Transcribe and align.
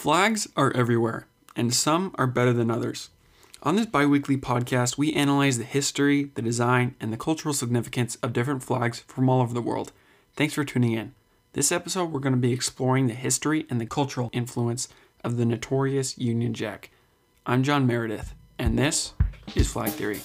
Flags 0.00 0.48
are 0.56 0.74
everywhere, 0.74 1.26
and 1.54 1.74
some 1.74 2.14
are 2.14 2.26
better 2.26 2.54
than 2.54 2.70
others. 2.70 3.10
On 3.62 3.76
this 3.76 3.84
bi 3.84 4.06
weekly 4.06 4.38
podcast, 4.38 4.96
we 4.96 5.12
analyze 5.12 5.58
the 5.58 5.64
history, 5.64 6.30
the 6.36 6.40
design, 6.40 6.94
and 6.98 7.12
the 7.12 7.18
cultural 7.18 7.52
significance 7.52 8.16
of 8.22 8.32
different 8.32 8.62
flags 8.62 9.00
from 9.00 9.28
all 9.28 9.42
over 9.42 9.52
the 9.52 9.60
world. 9.60 9.92
Thanks 10.36 10.54
for 10.54 10.64
tuning 10.64 10.92
in. 10.92 11.12
This 11.52 11.70
episode, 11.70 12.12
we're 12.12 12.20
going 12.20 12.32
to 12.32 12.40
be 12.40 12.54
exploring 12.54 13.08
the 13.08 13.12
history 13.12 13.66
and 13.68 13.78
the 13.78 13.84
cultural 13.84 14.30
influence 14.32 14.88
of 15.22 15.36
the 15.36 15.44
notorious 15.44 16.16
Union 16.16 16.54
Jack. 16.54 16.88
I'm 17.44 17.62
John 17.62 17.86
Meredith, 17.86 18.32
and 18.58 18.78
this 18.78 19.12
is 19.54 19.70
Flag 19.70 19.90
Theory. 19.90 20.22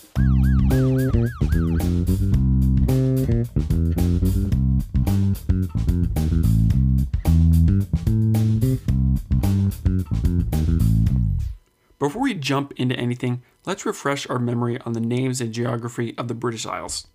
Before 11.97 12.21
we 12.21 12.33
jump 12.33 12.73
into 12.75 12.95
anything, 12.95 13.41
let's 13.65 13.85
refresh 13.85 14.29
our 14.29 14.39
memory 14.39 14.79
on 14.81 14.93
the 14.93 14.99
names 14.99 15.41
and 15.41 15.53
geography 15.53 16.15
of 16.17 16.27
the 16.27 16.33
British 16.33 16.65
Isles. 16.65 17.07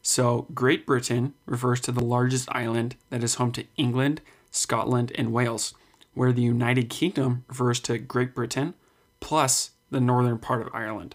So, 0.00 0.46
Great 0.54 0.86
Britain 0.86 1.34
refers 1.46 1.80
to 1.82 1.92
the 1.92 2.04
largest 2.04 2.48
island 2.50 2.96
that 3.10 3.22
is 3.22 3.36
home 3.36 3.52
to 3.52 3.64
England, 3.76 4.20
Scotland, 4.50 5.12
and 5.16 5.32
Wales, 5.32 5.74
where 6.14 6.32
the 6.32 6.42
United 6.42 6.90
Kingdom 6.90 7.44
refers 7.48 7.78
to 7.80 7.98
Great 7.98 8.34
Britain 8.34 8.74
plus 9.20 9.70
the 9.90 10.00
northern 10.00 10.38
part 10.38 10.62
of 10.62 10.74
Ireland. 10.74 11.14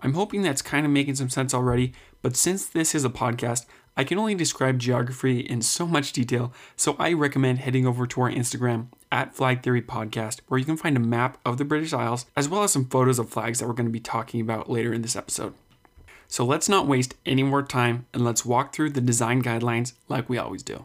I'm 0.00 0.14
hoping 0.14 0.42
that's 0.42 0.62
kind 0.62 0.86
of 0.86 0.92
making 0.92 1.16
some 1.16 1.30
sense 1.30 1.52
already, 1.52 1.92
but 2.22 2.36
since 2.36 2.66
this 2.66 2.94
is 2.94 3.04
a 3.04 3.10
podcast, 3.10 3.66
I 3.96 4.04
can 4.04 4.18
only 4.18 4.34
describe 4.34 4.78
geography 4.78 5.40
in 5.40 5.62
so 5.62 5.86
much 5.86 6.12
detail, 6.12 6.52
so 6.76 6.96
I 6.98 7.12
recommend 7.12 7.60
heading 7.60 7.86
over 7.86 8.06
to 8.06 8.20
our 8.20 8.30
Instagram 8.30 8.88
at 9.10 9.34
Flag 9.34 9.62
Theory 9.62 9.82
Podcast, 9.82 10.40
where 10.48 10.58
you 10.58 10.64
can 10.64 10.76
find 10.76 10.96
a 10.96 11.00
map 11.00 11.38
of 11.44 11.58
the 11.58 11.64
British 11.64 11.92
Isles 11.92 12.26
as 12.36 12.48
well 12.48 12.62
as 12.62 12.72
some 12.72 12.86
photos 12.86 13.18
of 13.18 13.30
flags 13.30 13.58
that 13.58 13.66
we're 13.66 13.74
going 13.74 13.86
to 13.86 13.92
be 13.92 14.00
talking 14.00 14.40
about 14.40 14.70
later 14.70 14.92
in 14.92 15.02
this 15.02 15.16
episode. 15.16 15.54
So 16.28 16.44
let's 16.44 16.68
not 16.68 16.86
waste 16.86 17.14
any 17.24 17.42
more 17.42 17.62
time 17.62 18.06
and 18.12 18.24
let's 18.24 18.44
walk 18.44 18.72
through 18.72 18.90
the 18.90 19.00
design 19.00 19.42
guidelines 19.42 19.92
like 20.08 20.28
we 20.28 20.38
always 20.38 20.62
do. 20.62 20.84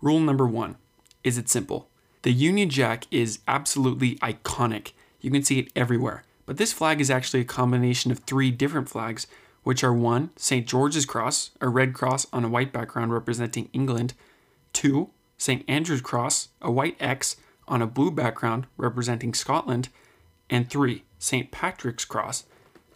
Rule 0.00 0.20
number 0.20 0.46
one 0.46 0.76
is 1.22 1.36
it 1.38 1.48
simple. 1.48 1.88
The 2.22 2.32
Union 2.32 2.70
Jack 2.70 3.06
is 3.10 3.40
absolutely 3.46 4.16
iconic. 4.16 4.92
You 5.20 5.30
can 5.30 5.42
see 5.42 5.58
it 5.58 5.72
everywhere. 5.76 6.24
But 6.46 6.56
this 6.56 6.72
flag 6.72 7.00
is 7.00 7.10
actually 7.10 7.40
a 7.40 7.44
combination 7.44 8.10
of 8.10 8.20
three 8.20 8.50
different 8.50 8.88
flags 8.88 9.26
which 9.66 9.82
are 9.82 9.92
one, 9.92 10.30
St. 10.36 10.64
George's 10.64 11.04
Cross, 11.04 11.50
a 11.60 11.68
red 11.68 11.92
cross 11.92 12.24
on 12.32 12.44
a 12.44 12.48
white 12.48 12.72
background 12.72 13.12
representing 13.12 13.68
England, 13.72 14.14
two, 14.72 15.10
St. 15.38 15.64
Andrew's 15.68 16.00
Cross, 16.00 16.48
a 16.62 16.70
white 16.70 16.96
X 17.00 17.36
on 17.68 17.82
a 17.82 17.86
blue 17.86 18.10
background 18.10 18.66
representing 18.76 19.34
Scotland, 19.34 19.88
and 20.48 20.70
three, 20.70 21.04
St. 21.18 21.50
Patrick's 21.50 22.04
Cross, 22.04 22.44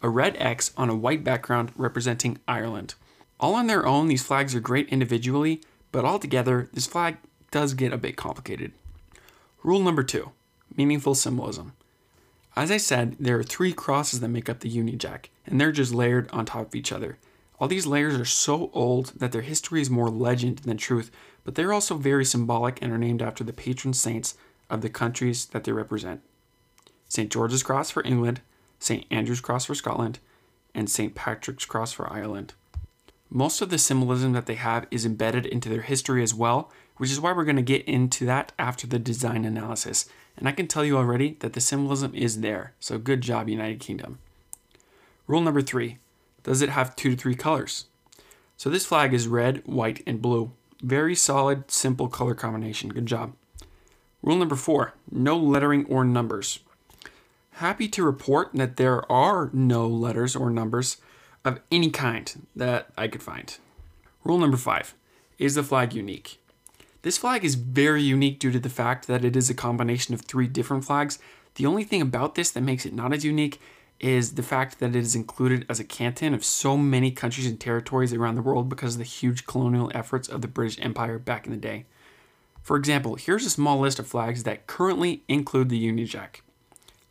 a 0.01 0.09
red 0.09 0.35
X 0.39 0.71
on 0.77 0.89
a 0.89 0.95
white 0.95 1.23
background 1.23 1.71
representing 1.75 2.39
Ireland. 2.47 2.95
All 3.39 3.55
on 3.55 3.67
their 3.67 3.85
own, 3.85 4.07
these 4.07 4.23
flags 4.23 4.55
are 4.55 4.59
great 4.59 4.89
individually, 4.89 5.61
but 5.91 6.05
altogether, 6.05 6.69
this 6.73 6.87
flag 6.87 7.17
does 7.51 7.73
get 7.73 7.93
a 7.93 7.97
bit 7.97 8.15
complicated. 8.15 8.71
Rule 9.63 9.81
number 9.81 10.03
two 10.03 10.31
meaningful 10.75 11.13
symbolism. 11.13 11.73
As 12.55 12.71
I 12.71 12.77
said, 12.77 13.17
there 13.19 13.37
are 13.37 13.43
three 13.43 13.73
crosses 13.73 14.21
that 14.21 14.29
make 14.29 14.49
up 14.49 14.61
the 14.61 14.69
Union 14.69 14.97
Jack, 14.97 15.29
and 15.45 15.59
they're 15.59 15.71
just 15.71 15.93
layered 15.93 16.29
on 16.31 16.45
top 16.45 16.67
of 16.67 16.75
each 16.75 16.91
other. 16.91 17.17
All 17.59 17.67
these 17.67 17.85
layers 17.85 18.15
are 18.15 18.25
so 18.25 18.71
old 18.73 19.07
that 19.17 19.31
their 19.31 19.41
history 19.41 19.81
is 19.81 19.89
more 19.89 20.09
legend 20.09 20.59
than 20.59 20.77
truth, 20.77 21.11
but 21.43 21.55
they're 21.55 21.73
also 21.73 21.95
very 21.95 22.25
symbolic 22.25 22.81
and 22.81 22.91
are 22.91 22.97
named 22.97 23.21
after 23.21 23.43
the 23.43 23.53
patron 23.53 23.93
saints 23.93 24.35
of 24.69 24.81
the 24.81 24.89
countries 24.89 25.45
that 25.47 25.63
they 25.63 25.71
represent. 25.71 26.21
St. 27.07 27.31
George's 27.31 27.63
Cross 27.63 27.91
for 27.91 28.03
England, 28.05 28.41
St. 28.79 29.05
Andrew's 29.11 29.41
Cross 29.41 29.65
for 29.65 29.75
Scotland, 29.75 30.19
and 30.73 30.89
St. 30.89 31.13
Patrick's 31.13 31.65
Cross 31.65 31.93
for 31.93 32.11
Ireland. 32.11 32.53
Most 33.29 33.61
of 33.61 33.69
the 33.69 33.77
symbolism 33.77 34.33
that 34.33 34.45
they 34.45 34.55
have 34.55 34.87
is 34.91 35.05
embedded 35.05 35.45
into 35.45 35.69
their 35.69 35.81
history 35.81 36.21
as 36.21 36.33
well, 36.33 36.71
which 36.97 37.11
is 37.11 37.19
why 37.19 37.31
we're 37.31 37.45
going 37.45 37.55
to 37.55 37.61
get 37.61 37.85
into 37.85 38.25
that 38.25 38.51
after 38.59 38.85
the 38.85 38.99
design 38.99 39.45
analysis. 39.45 40.07
And 40.37 40.47
I 40.47 40.51
can 40.51 40.67
tell 40.67 40.85
you 40.85 40.97
already 40.97 41.37
that 41.39 41.53
the 41.53 41.61
symbolism 41.61 42.13
is 42.13 42.41
there, 42.41 42.73
so 42.79 42.97
good 42.97 43.21
job, 43.21 43.49
United 43.49 43.79
Kingdom. 43.79 44.19
Rule 45.27 45.41
number 45.41 45.61
three 45.61 45.97
Does 46.43 46.61
it 46.61 46.69
have 46.69 46.95
two 46.95 47.11
to 47.11 47.17
three 47.17 47.35
colors? 47.35 47.85
So 48.57 48.69
this 48.69 48.85
flag 48.85 49.13
is 49.13 49.27
red, 49.27 49.65
white, 49.65 50.03
and 50.05 50.21
blue. 50.21 50.51
Very 50.81 51.15
solid, 51.15 51.69
simple 51.69 52.07
color 52.07 52.33
combination. 52.33 52.89
Good 52.89 53.05
job. 53.05 53.33
Rule 54.23 54.37
number 54.37 54.55
four 54.55 54.93
No 55.09 55.37
lettering 55.37 55.85
or 55.85 56.03
numbers. 56.03 56.59
Happy 57.55 57.87
to 57.89 58.03
report 58.03 58.49
that 58.53 58.77
there 58.77 59.09
are 59.11 59.49
no 59.53 59.87
letters 59.87 60.35
or 60.35 60.49
numbers 60.49 60.97
of 61.45 61.59
any 61.71 61.89
kind 61.91 62.47
that 62.55 62.89
I 62.97 63.07
could 63.07 63.21
find. 63.21 63.57
Rule 64.23 64.39
number 64.39 64.57
five 64.57 64.95
Is 65.37 65.55
the 65.55 65.63
flag 65.63 65.93
unique? 65.93 66.39
This 67.03 67.17
flag 67.17 67.43
is 67.43 67.55
very 67.55 68.01
unique 68.01 68.39
due 68.39 68.51
to 68.51 68.59
the 68.59 68.69
fact 68.69 69.07
that 69.07 69.25
it 69.25 69.35
is 69.35 69.49
a 69.49 69.55
combination 69.55 70.13
of 70.13 70.21
three 70.21 70.47
different 70.47 70.85
flags. 70.85 71.19
The 71.55 71.65
only 71.65 71.83
thing 71.83 72.01
about 72.01 72.35
this 72.35 72.51
that 72.51 72.61
makes 72.61 72.85
it 72.85 72.93
not 72.93 73.13
as 73.13 73.25
unique 73.25 73.59
is 74.01 74.33
the 74.33 74.43
fact 74.43 74.79
that 74.79 74.95
it 74.95 74.99
is 74.99 75.15
included 75.15 75.65
as 75.69 75.79
a 75.79 75.83
canton 75.83 76.33
of 76.33 76.43
so 76.43 76.75
many 76.75 77.11
countries 77.11 77.45
and 77.45 77.59
territories 77.59 78.11
around 78.13 78.35
the 78.35 78.41
world 78.41 78.67
because 78.67 78.95
of 78.95 78.99
the 78.99 79.05
huge 79.05 79.45
colonial 79.45 79.91
efforts 79.93 80.27
of 80.27 80.41
the 80.41 80.47
British 80.47 80.79
Empire 80.81 81.19
back 81.19 81.45
in 81.45 81.51
the 81.51 81.57
day. 81.57 81.85
For 82.63 82.75
example, 82.77 83.15
here's 83.15 83.45
a 83.45 83.49
small 83.49 83.79
list 83.79 83.99
of 83.99 84.07
flags 84.07 84.43
that 84.43 84.65
currently 84.65 85.21
include 85.27 85.69
the 85.69 85.77
Union 85.77 86.07
Jack 86.07 86.41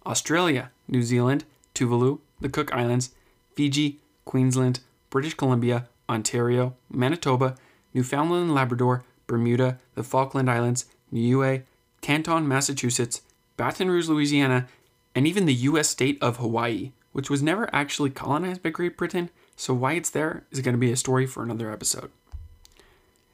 Australia, 0.04 0.70
New 0.88 1.02
Zealand, 1.02 1.44
Tuvalu, 1.74 2.18
the 2.40 2.48
Cook 2.48 2.74
Islands, 2.74 3.10
Fiji, 3.54 3.98
Queensland, 4.24 4.80
British 5.10 5.34
Columbia, 5.34 5.86
Ontario, 6.08 6.74
Manitoba, 6.90 7.54
Newfoundland 7.94 8.46
and 8.46 8.54
Labrador, 8.54 9.04
Bermuda, 9.26 9.78
the 9.94 10.02
Falkland 10.02 10.50
Islands, 10.50 10.86
Niue, 11.12 11.62
Taunton, 12.00 12.48
Massachusetts, 12.48 13.22
Baton 13.56 13.90
Rouge, 13.90 14.08
Louisiana, 14.08 14.66
and 15.14 15.26
even 15.26 15.46
the 15.46 15.54
US 15.54 15.88
state 15.88 16.18
of 16.22 16.36
Hawaii, 16.36 16.92
which 17.12 17.30
was 17.30 17.42
never 17.42 17.68
actually 17.74 18.10
colonized 18.10 18.62
by 18.62 18.70
Great 18.70 18.96
Britain, 18.96 19.30
so 19.56 19.74
why 19.74 19.94
it's 19.94 20.10
there 20.10 20.44
is 20.50 20.60
going 20.60 20.74
to 20.74 20.78
be 20.78 20.92
a 20.92 20.96
story 20.96 21.26
for 21.26 21.42
another 21.42 21.70
episode. 21.70 22.10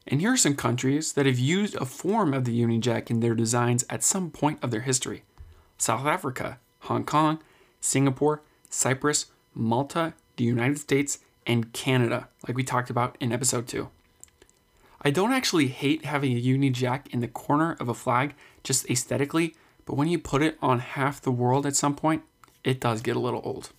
And 0.06 0.20
here 0.20 0.32
are 0.32 0.37
some 0.37 0.54
countries 0.54 1.12
that 1.14 1.26
have 1.26 1.38
used 1.38 1.75
a 1.76 1.84
form 1.84 2.32
of 2.32 2.44
the 2.44 2.53
Union 2.53 2.81
Jack 2.81 3.10
in 3.10 3.20
their 3.20 3.34
designs 3.34 3.84
at 3.91 4.04
some 4.04 4.31
point 4.31 4.62
of 4.62 4.70
their 4.70 4.82
history 4.82 5.25
South 5.78 6.06
Africa, 6.06 6.59
Hong 6.81 7.04
Kong, 7.04 7.41
Singapore, 7.81 8.43
Cyprus, 8.70 9.26
Malta, 9.54 10.14
the 10.37 10.44
United 10.44 10.78
States, 10.78 11.19
and 11.47 11.72
Canada, 11.72 12.28
like 12.47 12.56
we 12.56 12.64
talked 12.64 12.91
about 12.91 13.16
in 13.20 13.32
episode 13.32 13.69
2. 13.69 13.88
I 15.03 15.10
don't 15.10 15.32
actually 15.32 15.69
hate 15.69 16.04
having 16.04 16.32
a 16.32 16.41
Union 16.41 16.72
Jack 16.72 17.12
in 17.12 17.20
the 17.20 17.28
corner 17.28 17.76
of 17.78 17.88
a 17.88 17.94
flag 17.94 18.34
just 18.64 18.88
aesthetically, 18.91 19.54
but 19.86 19.94
when 19.97 20.08
you 20.08 20.19
put 20.19 20.42
it 20.42 20.58
on 20.60 20.80
half 20.80 21.22
the 21.22 21.30
world 21.30 21.64
at 21.64 21.76
some 21.76 21.94
point, 21.94 22.22
it 22.64 22.80
does 22.80 23.00
get 23.00 23.16
a 23.16 23.20
little 23.20 23.41
old. 23.44 23.70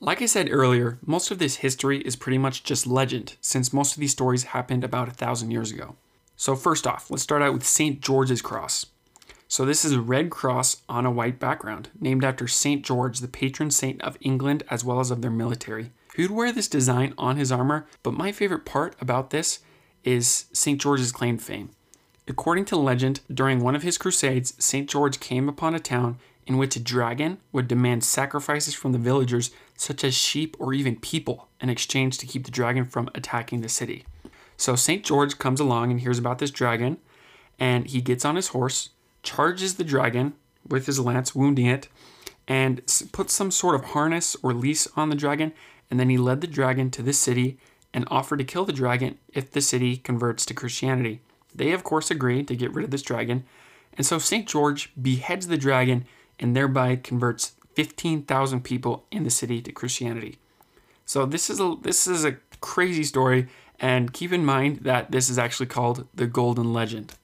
Like 0.00 0.20
I 0.20 0.26
said 0.26 0.48
earlier, 0.50 0.98
most 1.06 1.30
of 1.30 1.38
this 1.38 1.56
history 1.56 2.00
is 2.00 2.16
pretty 2.16 2.38
much 2.38 2.64
just 2.64 2.86
legend, 2.86 3.36
since 3.40 3.72
most 3.72 3.94
of 3.94 4.00
these 4.00 4.10
stories 4.10 4.44
happened 4.44 4.82
about 4.82 5.08
a 5.08 5.12
thousand 5.12 5.52
years 5.52 5.70
ago. 5.70 5.94
So, 6.36 6.56
first 6.56 6.88
off, 6.88 7.08
let's 7.08 7.22
start 7.22 7.42
out 7.42 7.52
with 7.52 7.64
St. 7.64 8.00
George's 8.00 8.42
Cross. 8.42 8.86
So 9.46 9.66
this 9.66 9.84
is 9.84 9.92
a 9.92 10.00
red 10.00 10.30
cross 10.30 10.78
on 10.88 11.04
a 11.04 11.10
white 11.10 11.38
background, 11.38 11.90
named 12.00 12.24
after 12.24 12.48
St. 12.48 12.82
George, 12.82 13.18
the 13.18 13.28
patron 13.28 13.70
saint 13.70 14.00
of 14.00 14.16
England 14.22 14.64
as 14.70 14.82
well 14.82 14.98
as 14.98 15.10
of 15.10 15.20
their 15.20 15.30
military. 15.30 15.92
who'd 16.16 16.30
wear 16.30 16.52
this 16.52 16.68
design 16.68 17.14
on 17.16 17.36
his 17.36 17.52
armor, 17.52 17.86
but 18.02 18.14
my 18.14 18.32
favorite 18.32 18.64
part 18.64 18.96
about 19.00 19.30
this 19.30 19.60
is 20.04 20.46
St. 20.52 20.80
George's 20.80 21.12
claimed 21.12 21.42
fame. 21.42 21.70
According 22.28 22.66
to 22.66 22.76
legend, 22.76 23.20
during 23.32 23.60
one 23.60 23.74
of 23.74 23.82
his 23.82 23.98
crusades, 23.98 24.54
St. 24.58 24.88
George 24.88 25.20
came 25.20 25.48
upon 25.48 25.74
a 25.74 25.80
town 25.80 26.18
in 26.46 26.56
which 26.56 26.76
a 26.76 26.80
dragon 26.80 27.38
would 27.52 27.68
demand 27.68 28.04
sacrifices 28.04 28.74
from 28.74 28.92
the 28.92 28.98
villagers, 28.98 29.50
such 29.76 30.04
as 30.04 30.14
sheep 30.14 30.56
or 30.58 30.72
even 30.72 30.96
people, 30.96 31.48
in 31.60 31.68
exchange 31.68 32.18
to 32.18 32.26
keep 32.26 32.44
the 32.44 32.50
dragon 32.50 32.84
from 32.84 33.10
attacking 33.14 33.60
the 33.60 33.68
city. 33.68 34.04
So 34.56 34.76
St. 34.76 35.04
George 35.04 35.38
comes 35.38 35.60
along 35.60 35.90
and 35.90 36.00
hears 36.00 36.18
about 36.18 36.38
this 36.38 36.50
dragon, 36.50 36.98
and 37.58 37.86
he 37.86 38.00
gets 38.00 38.24
on 38.24 38.36
his 38.36 38.48
horse 38.48 38.90
charges 39.22 39.74
the 39.74 39.84
dragon 39.84 40.34
with 40.66 40.86
his 40.86 41.00
lance, 41.00 41.34
wounding 41.34 41.66
it, 41.66 41.88
and 42.48 42.82
puts 43.12 43.34
some 43.34 43.50
sort 43.50 43.74
of 43.74 43.86
harness 43.86 44.36
or 44.42 44.52
leash 44.52 44.86
on 44.96 45.08
the 45.10 45.16
dragon. 45.16 45.52
And 45.90 46.00
then 46.00 46.08
he 46.08 46.16
led 46.16 46.40
the 46.40 46.46
dragon 46.46 46.90
to 46.92 47.02
the 47.02 47.12
city 47.12 47.58
and 47.94 48.06
offer 48.10 48.36
to 48.36 48.44
kill 48.44 48.64
the 48.64 48.72
dragon 48.72 49.18
if 49.32 49.50
the 49.50 49.60
city 49.60 49.96
converts 49.96 50.46
to 50.46 50.54
Christianity. 50.54 51.20
They, 51.54 51.72
of 51.72 51.84
course, 51.84 52.10
agree 52.10 52.42
to 52.44 52.56
get 52.56 52.72
rid 52.72 52.84
of 52.84 52.90
this 52.90 53.02
dragon. 53.02 53.44
And 53.94 54.06
so 54.06 54.18
St. 54.18 54.48
George 54.48 54.92
beheads 55.00 55.48
the 55.48 55.58
dragon 55.58 56.06
and 56.38 56.56
thereby 56.56 56.96
converts 56.96 57.52
15,000 57.74 58.64
people 58.64 59.04
in 59.10 59.24
the 59.24 59.30
city 59.30 59.60
to 59.62 59.72
Christianity. 59.72 60.38
So 61.04 61.26
this 61.26 61.50
is 61.50 61.60
a 61.60 61.76
this 61.82 62.06
is 62.06 62.24
a 62.24 62.36
crazy 62.60 63.04
story 63.04 63.48
And 63.78 64.12
keep 64.12 64.32
in 64.32 64.44
mind 64.44 64.78
that 64.82 65.10
this 65.10 65.28
is 65.28 65.38
actually 65.38 65.66
called 65.66 66.06
the 66.14 66.28
Golden 66.28 66.72
Legend. 66.72 67.14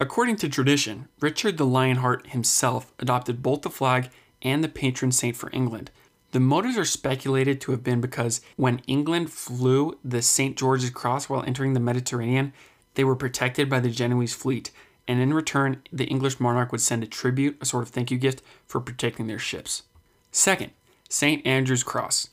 According 0.00 0.36
to 0.36 0.48
tradition, 0.48 1.08
Richard 1.20 1.58
the 1.58 1.66
Lionheart 1.66 2.28
himself 2.28 2.92
adopted 2.98 3.42
both 3.42 3.60
the 3.62 3.70
flag 3.70 4.08
and 4.40 4.64
the 4.64 4.68
patron 4.68 5.12
saint 5.12 5.36
for 5.36 5.50
England. 5.52 5.90
The 6.34 6.40
motives 6.40 6.76
are 6.76 6.84
speculated 6.84 7.60
to 7.60 7.70
have 7.70 7.84
been 7.84 8.00
because 8.00 8.40
when 8.56 8.80
England 8.88 9.30
flew 9.30 10.00
the 10.04 10.20
St. 10.20 10.56
George's 10.56 10.90
Cross 10.90 11.28
while 11.28 11.44
entering 11.44 11.74
the 11.74 11.78
Mediterranean, 11.78 12.52
they 12.94 13.04
were 13.04 13.14
protected 13.14 13.70
by 13.70 13.78
the 13.78 13.88
Genoese 13.88 14.34
fleet, 14.34 14.72
and 15.06 15.20
in 15.20 15.32
return, 15.32 15.80
the 15.92 16.06
English 16.06 16.40
monarch 16.40 16.72
would 16.72 16.80
send 16.80 17.04
a 17.04 17.06
tribute, 17.06 17.56
a 17.60 17.64
sort 17.64 17.84
of 17.84 17.90
thank 17.90 18.10
you 18.10 18.18
gift, 18.18 18.42
for 18.66 18.80
protecting 18.80 19.28
their 19.28 19.38
ships. 19.38 19.84
Second, 20.32 20.72
St. 21.08 21.46
Andrew's 21.46 21.84
Cross. 21.84 22.30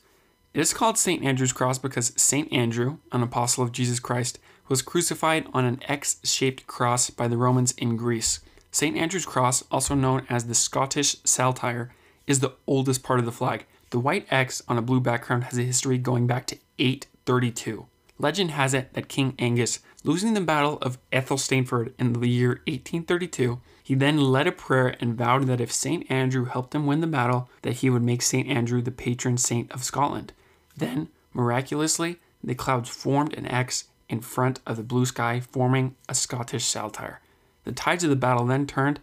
It 0.52 0.60
is 0.60 0.74
called 0.74 0.98
St. 0.98 1.22
Andrew's 1.22 1.52
Cross 1.52 1.78
because 1.78 2.12
St. 2.16 2.52
Andrew, 2.52 2.98
an 3.12 3.22
apostle 3.22 3.62
of 3.62 3.70
Jesus 3.70 4.00
Christ, 4.00 4.40
was 4.68 4.82
crucified 4.82 5.46
on 5.54 5.64
an 5.64 5.80
X 5.86 6.16
shaped 6.24 6.66
cross 6.66 7.08
by 7.10 7.28
the 7.28 7.36
Romans 7.36 7.70
in 7.78 7.96
Greece. 7.96 8.40
St. 8.72 8.96
Andrew's 8.96 9.26
Cross, 9.26 9.62
also 9.70 9.94
known 9.94 10.26
as 10.28 10.48
the 10.48 10.56
Scottish 10.56 11.18
Saltire, 11.22 11.94
is 12.26 12.40
the 12.40 12.54
oldest 12.66 13.04
part 13.04 13.20
of 13.20 13.26
the 13.26 13.30
flag. 13.30 13.64
The 13.92 14.00
white 14.00 14.26
X 14.30 14.62
on 14.68 14.78
a 14.78 14.82
blue 14.82 15.00
background 15.00 15.44
has 15.44 15.58
a 15.58 15.62
history 15.64 15.98
going 15.98 16.26
back 16.26 16.46
to 16.46 16.58
832. 16.78 17.88
Legend 18.18 18.52
has 18.52 18.72
it 18.72 18.94
that 18.94 19.08
King 19.08 19.34
Angus, 19.38 19.80
losing 20.02 20.32
the 20.32 20.40
Battle 20.40 20.78
of 20.80 20.96
Athelstaneford 21.12 21.92
in 21.98 22.14
the 22.14 22.26
year 22.26 22.62
1832, 22.66 23.60
he 23.84 23.94
then 23.94 24.16
led 24.16 24.46
a 24.46 24.52
prayer 24.52 24.96
and 24.98 25.14
vowed 25.14 25.46
that 25.46 25.60
if 25.60 25.70
St. 25.70 26.10
Andrew 26.10 26.46
helped 26.46 26.74
him 26.74 26.86
win 26.86 27.02
the 27.02 27.06
battle, 27.06 27.50
that 27.60 27.74
he 27.74 27.90
would 27.90 28.02
make 28.02 28.22
St. 28.22 28.48
Andrew 28.48 28.80
the 28.80 28.90
patron 28.90 29.36
saint 29.36 29.70
of 29.72 29.84
Scotland. 29.84 30.32
Then, 30.74 31.08
miraculously, 31.34 32.18
the 32.42 32.54
clouds 32.54 32.88
formed 32.88 33.34
an 33.34 33.44
X 33.44 33.88
in 34.08 34.22
front 34.22 34.60
of 34.66 34.78
the 34.78 34.82
blue 34.82 35.04
sky, 35.04 35.40
forming 35.40 35.96
a 36.08 36.14
Scottish 36.14 36.64
saltire. 36.64 37.20
The 37.64 37.72
tides 37.72 38.04
of 38.04 38.08
the 38.08 38.16
battle 38.16 38.46
then 38.46 38.66
turned, 38.66 39.00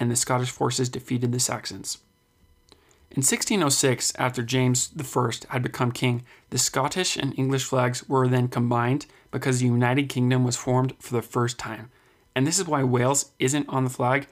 and 0.00 0.10
the 0.10 0.16
Scottish 0.16 0.50
forces 0.50 0.88
defeated 0.88 1.30
the 1.30 1.38
Saxons. 1.38 1.98
In 3.14 3.20
1606, 3.20 4.14
after 4.18 4.42
James 4.42 4.90
I 4.98 5.52
had 5.52 5.62
become 5.62 5.92
king, 5.92 6.22
the 6.48 6.56
Scottish 6.56 7.14
and 7.14 7.38
English 7.38 7.64
flags 7.64 8.08
were 8.08 8.26
then 8.26 8.48
combined 8.48 9.04
because 9.30 9.60
the 9.60 9.66
United 9.66 10.08
Kingdom 10.08 10.44
was 10.44 10.56
formed 10.56 10.94
for 10.98 11.12
the 11.12 11.20
first 11.20 11.58
time. 11.58 11.90
And 12.34 12.46
this 12.46 12.58
is 12.58 12.66
why 12.66 12.82
Wales 12.84 13.32
isn't 13.38 13.68
on 13.68 13.84
the 13.84 13.90
flag. 13.90 14.28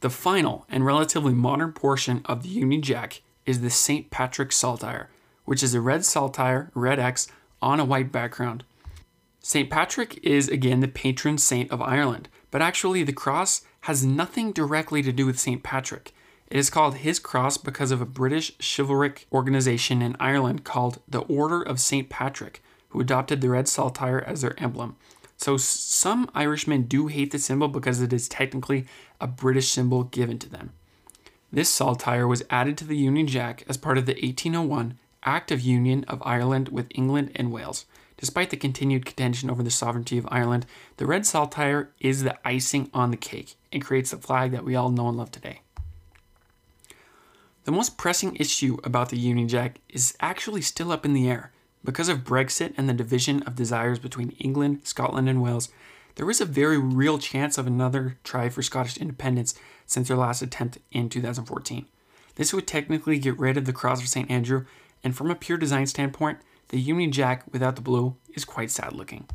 The 0.00 0.10
final 0.10 0.66
and 0.68 0.84
relatively 0.84 1.32
modern 1.32 1.72
portion 1.72 2.20
of 2.26 2.42
the 2.42 2.50
Union 2.50 2.82
Jack 2.82 3.22
is 3.46 3.62
the 3.62 3.70
St. 3.70 4.10
Patrick 4.10 4.52
Saltire, 4.52 5.08
which 5.46 5.62
is 5.62 5.72
a 5.72 5.80
red 5.80 6.04
saltire, 6.04 6.70
red 6.74 6.98
X, 6.98 7.28
on 7.62 7.80
a 7.80 7.84
white 7.86 8.12
background. 8.12 8.62
St. 9.40 9.70
Patrick 9.70 10.22
is 10.22 10.50
again 10.50 10.80
the 10.80 10.88
patron 10.88 11.38
saint 11.38 11.70
of 11.70 11.80
Ireland, 11.80 12.28
but 12.50 12.60
actually 12.60 13.04
the 13.04 13.12
cross 13.14 13.62
has 13.82 14.04
nothing 14.04 14.52
directly 14.52 15.00
to 15.00 15.12
do 15.12 15.24
with 15.24 15.40
St. 15.40 15.62
Patrick. 15.62 16.12
It 16.50 16.56
is 16.56 16.70
called 16.70 16.96
his 16.96 17.18
cross 17.18 17.58
because 17.58 17.90
of 17.90 18.00
a 18.00 18.06
British 18.06 18.52
chivalric 18.58 19.26
organization 19.30 20.00
in 20.00 20.16
Ireland 20.18 20.64
called 20.64 21.00
the 21.06 21.20
Order 21.20 21.62
of 21.62 21.78
St. 21.78 22.08
Patrick, 22.08 22.62
who 22.88 23.00
adopted 23.00 23.40
the 23.40 23.50
red 23.50 23.68
saltire 23.68 24.24
as 24.26 24.40
their 24.40 24.58
emblem. 24.58 24.96
So 25.36 25.58
some 25.58 26.30
Irishmen 26.34 26.82
do 26.82 27.06
hate 27.06 27.32
the 27.32 27.38
symbol 27.38 27.68
because 27.68 28.00
it 28.00 28.12
is 28.12 28.28
technically 28.28 28.86
a 29.20 29.26
British 29.26 29.68
symbol 29.68 30.04
given 30.04 30.38
to 30.38 30.48
them. 30.48 30.72
This 31.52 31.68
saltire 31.68 32.26
was 32.26 32.42
added 32.50 32.78
to 32.78 32.84
the 32.84 32.96
Union 32.96 33.26
Jack 33.26 33.62
as 33.68 33.76
part 33.76 33.98
of 33.98 34.06
the 34.06 34.14
1801 34.14 34.98
Act 35.24 35.50
of 35.50 35.60
Union 35.60 36.04
of 36.04 36.22
Ireland 36.24 36.70
with 36.70 36.88
England 36.94 37.32
and 37.36 37.52
Wales. 37.52 37.84
Despite 38.16 38.50
the 38.50 38.56
continued 38.56 39.04
contention 39.06 39.48
over 39.48 39.62
the 39.62 39.70
sovereignty 39.70 40.18
of 40.18 40.26
Ireland, 40.30 40.66
the 40.96 41.06
red 41.06 41.24
saltire 41.24 41.90
is 42.00 42.22
the 42.22 42.36
icing 42.46 42.90
on 42.92 43.10
the 43.10 43.16
cake 43.16 43.54
and 43.72 43.84
creates 43.84 44.10
the 44.10 44.16
flag 44.16 44.50
that 44.52 44.64
we 44.64 44.74
all 44.74 44.90
know 44.90 45.08
and 45.08 45.16
love 45.16 45.30
today. 45.30 45.60
The 47.68 47.72
most 47.72 47.98
pressing 47.98 48.34
issue 48.36 48.78
about 48.82 49.10
the 49.10 49.18
Union 49.18 49.46
Jack 49.46 49.80
is 49.90 50.16
actually 50.20 50.62
still 50.62 50.90
up 50.90 51.04
in 51.04 51.12
the 51.12 51.28
air. 51.28 51.52
Because 51.84 52.08
of 52.08 52.24
Brexit 52.24 52.72
and 52.78 52.88
the 52.88 52.94
division 52.94 53.42
of 53.42 53.56
desires 53.56 53.98
between 53.98 54.30
England, 54.38 54.80
Scotland, 54.84 55.28
and 55.28 55.42
Wales, 55.42 55.68
there 56.14 56.30
is 56.30 56.40
a 56.40 56.46
very 56.46 56.78
real 56.78 57.18
chance 57.18 57.58
of 57.58 57.66
another 57.66 58.16
try 58.24 58.48
for 58.48 58.62
Scottish 58.62 58.96
independence 58.96 59.54
since 59.84 60.08
their 60.08 60.16
last 60.16 60.40
attempt 60.40 60.78
in 60.92 61.10
2014. 61.10 61.84
This 62.36 62.54
would 62.54 62.66
technically 62.66 63.18
get 63.18 63.38
rid 63.38 63.58
of 63.58 63.66
the 63.66 63.74
Cross 63.74 64.00
of 64.00 64.08
St. 64.08 64.30
Andrew, 64.30 64.64
and 65.04 65.14
from 65.14 65.30
a 65.30 65.34
pure 65.34 65.58
design 65.58 65.86
standpoint, 65.88 66.38
the 66.68 66.80
Union 66.80 67.12
Jack 67.12 67.44
without 67.52 67.76
the 67.76 67.82
blue 67.82 68.16
is 68.32 68.46
quite 68.46 68.70
sad 68.70 68.94
looking. 68.94 69.28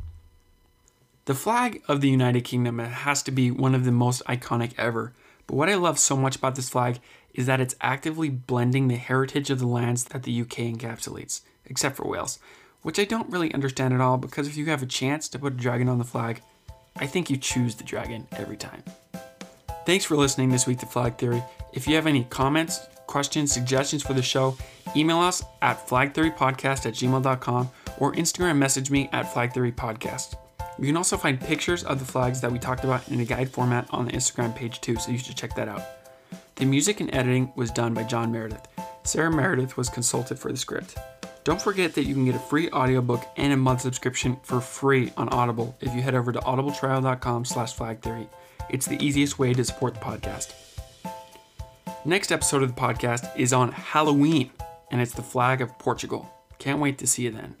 The 1.26 1.36
flag 1.36 1.82
of 1.86 2.00
the 2.00 2.10
United 2.10 2.42
Kingdom 2.42 2.80
has 2.80 3.22
to 3.22 3.30
be 3.30 3.52
one 3.52 3.76
of 3.76 3.84
the 3.84 3.92
most 3.92 4.24
iconic 4.24 4.72
ever, 4.76 5.12
but 5.46 5.56
what 5.56 5.68
I 5.68 5.74
love 5.74 5.98
so 5.98 6.16
much 6.16 6.36
about 6.36 6.54
this 6.54 6.68
flag 6.68 7.00
is 7.32 7.46
that 7.46 7.60
it's 7.60 7.74
actively 7.80 8.30
blending 8.30 8.88
the 8.88 8.96
heritage 8.96 9.50
of 9.50 9.58
the 9.58 9.66
lands 9.66 10.04
that 10.04 10.22
the 10.22 10.40
UK 10.40 10.72
encapsulates, 10.72 11.42
except 11.66 11.96
for 11.96 12.08
Wales, 12.08 12.38
which 12.82 12.98
I 12.98 13.04
don't 13.04 13.30
really 13.30 13.52
understand 13.52 13.92
at 13.92 14.00
all 14.00 14.16
because 14.16 14.46
if 14.46 14.56
you 14.56 14.66
have 14.66 14.82
a 14.82 14.86
chance 14.86 15.28
to 15.28 15.38
put 15.38 15.54
a 15.54 15.56
dragon 15.56 15.88
on 15.88 15.98
the 15.98 16.04
flag, 16.04 16.40
I 16.96 17.06
think 17.06 17.28
you 17.28 17.36
choose 17.36 17.74
the 17.74 17.84
dragon 17.84 18.28
every 18.32 18.56
time. 18.56 18.82
Thanks 19.84 20.04
for 20.04 20.16
listening 20.16 20.48
this 20.48 20.66
week 20.66 20.78
to 20.78 20.86
Flag 20.86 21.18
Theory. 21.18 21.42
If 21.72 21.86
you 21.88 21.96
have 21.96 22.06
any 22.06 22.24
comments, 22.24 22.80
questions, 23.06 23.52
suggestions 23.52 24.02
for 24.02 24.14
the 24.14 24.22
show, 24.22 24.56
email 24.96 25.18
us 25.18 25.42
at 25.60 25.86
flagtheorypodcast 25.86 26.86
at 26.86 26.94
gmail.com 26.94 27.70
or 27.98 28.12
Instagram 28.12 28.56
message 28.56 28.90
me 28.90 29.10
at 29.12 29.26
flagtheorypodcast. 29.26 30.36
You 30.78 30.86
can 30.86 30.96
also 30.96 31.16
find 31.16 31.40
pictures 31.40 31.84
of 31.84 31.98
the 31.98 32.04
flags 32.04 32.40
that 32.40 32.50
we 32.50 32.58
talked 32.58 32.84
about 32.84 33.08
in 33.08 33.20
a 33.20 33.24
guide 33.24 33.48
format 33.50 33.86
on 33.90 34.06
the 34.06 34.12
Instagram 34.12 34.54
page 34.54 34.80
too, 34.80 34.96
so 34.96 35.12
you 35.12 35.18
should 35.18 35.36
check 35.36 35.54
that 35.54 35.68
out. 35.68 35.82
The 36.56 36.64
music 36.64 37.00
and 37.00 37.14
editing 37.14 37.52
was 37.56 37.70
done 37.70 37.94
by 37.94 38.04
John 38.04 38.32
Meredith. 38.32 38.66
Sarah 39.04 39.30
Meredith 39.30 39.76
was 39.76 39.88
consulted 39.88 40.38
for 40.38 40.50
the 40.50 40.58
script. 40.58 40.96
Don't 41.44 41.60
forget 41.60 41.94
that 41.94 42.04
you 42.04 42.14
can 42.14 42.24
get 42.24 42.34
a 42.34 42.38
free 42.38 42.70
audiobook 42.70 43.22
and 43.36 43.52
a 43.52 43.56
month 43.56 43.82
subscription 43.82 44.38
for 44.42 44.60
free 44.60 45.12
on 45.16 45.28
Audible 45.28 45.76
if 45.80 45.94
you 45.94 46.00
head 46.00 46.14
over 46.14 46.32
to 46.32 46.38
audibletrial.com 46.38 47.44
slash 47.44 47.76
flagtheory. 47.76 48.28
It's 48.70 48.86
the 48.86 49.02
easiest 49.04 49.38
way 49.38 49.52
to 49.52 49.64
support 49.64 49.94
the 49.94 50.00
podcast. 50.00 50.54
Next 52.06 52.32
episode 52.32 52.62
of 52.62 52.74
the 52.74 52.80
podcast 52.80 53.30
is 53.36 53.52
on 53.52 53.72
Halloween, 53.72 54.50
and 54.90 55.00
it's 55.00 55.14
the 55.14 55.22
flag 55.22 55.60
of 55.60 55.78
Portugal. 55.78 56.30
Can't 56.58 56.80
wait 56.80 56.98
to 56.98 57.06
see 57.06 57.24
you 57.24 57.30
then. 57.30 57.56